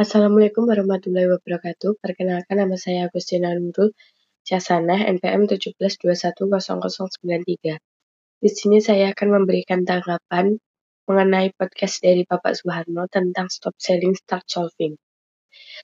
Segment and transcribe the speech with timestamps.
[0.00, 2.00] Assalamualaikum warahmatullahi wabarakatuh.
[2.00, 3.92] Perkenalkan nama saya Agustina Nurul
[4.48, 8.40] Casanah NPM 17210093.
[8.40, 10.56] Di sini saya akan memberikan tanggapan
[11.04, 14.96] mengenai podcast dari Bapak Soeharno tentang stop selling start solving.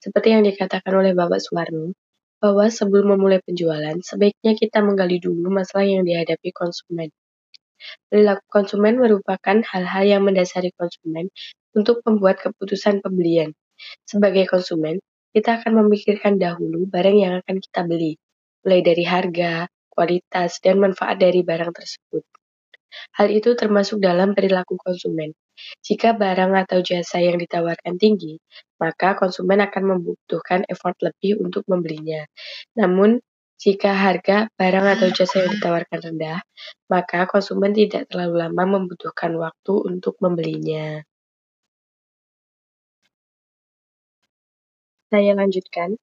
[0.00, 1.92] Seperti yang dikatakan oleh Bapak Soeharno,
[2.40, 7.12] bahwa sebelum memulai penjualan, sebaiknya kita menggali dulu masalah yang dihadapi konsumen.
[8.08, 11.28] Perilaku konsumen merupakan hal-hal yang mendasari konsumen
[11.76, 13.52] untuk membuat keputusan pembelian.
[14.04, 14.98] Sebagai konsumen,
[15.32, 18.16] kita akan memikirkan dahulu barang yang akan kita beli,
[18.64, 22.24] mulai dari harga, kualitas, dan manfaat dari barang tersebut.
[23.20, 25.36] Hal itu termasuk dalam perilaku konsumen.
[25.84, 28.38] Jika barang atau jasa yang ditawarkan tinggi,
[28.78, 32.24] maka konsumen akan membutuhkan effort lebih untuk membelinya.
[32.78, 33.18] Namun,
[33.58, 36.38] jika harga barang atau jasa yang ditawarkan rendah,
[36.86, 41.02] maka konsumen tidak terlalu lama membutuhkan waktu untuk membelinya.
[45.08, 45.96] Saya lanjutkan.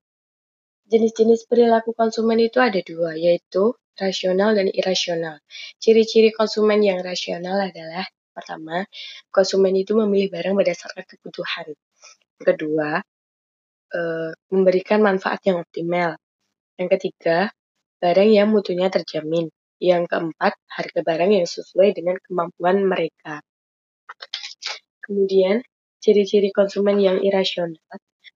[0.89, 5.37] Jenis-jenis perilaku konsumen itu ada dua, yaitu rasional dan irasional.
[5.77, 8.81] Ciri-ciri konsumen yang rasional adalah pertama,
[9.29, 11.67] konsumen itu memilih barang berdasarkan kebutuhan.
[12.41, 12.97] Kedua,
[13.93, 16.17] eh, memberikan manfaat yang optimal.
[16.81, 17.53] Yang ketiga,
[18.01, 19.53] barang yang mutunya terjamin.
[19.77, 23.45] Yang keempat, harga barang yang sesuai dengan kemampuan mereka.
[25.05, 25.61] Kemudian,
[26.01, 27.77] ciri-ciri konsumen yang irasional.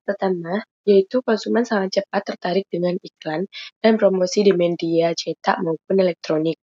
[0.09, 3.45] Pertama, yaitu konsumen sangat cepat tertarik dengan iklan
[3.77, 6.57] dan promosi di media cetak maupun elektronik.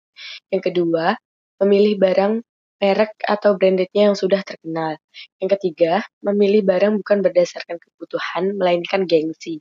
[0.48, 1.12] Yang kedua,
[1.60, 2.34] memilih barang
[2.80, 4.96] merek atau brandednya yang sudah terkenal.
[5.44, 9.60] Yang ketiga, memilih barang bukan berdasarkan kebutuhan, melainkan gengsi.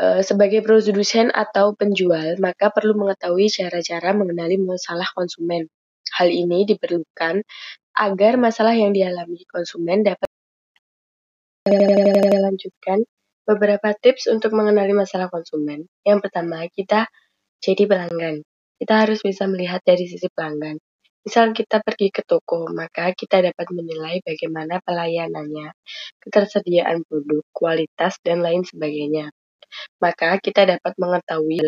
[0.00, 5.72] Eh, sebagai produsen atau penjual, maka perlu mengetahui cara-cara mengenali masalah konsumen.
[6.20, 7.44] Hal ini diperlukan
[7.96, 10.28] agar masalah yang dialami konsumen dapat
[12.50, 13.06] lanjutkan
[13.46, 15.86] beberapa tips untuk mengenali masalah konsumen.
[16.02, 17.06] Yang pertama, kita
[17.62, 18.42] jadi pelanggan.
[18.80, 20.82] Kita harus bisa melihat dari sisi pelanggan.
[21.20, 25.68] Misal kita pergi ke toko, maka kita dapat menilai bagaimana pelayanannya,
[26.16, 29.28] ketersediaan produk, kualitas, dan lain sebagainya.
[30.00, 31.60] Maka kita dapat mengetahui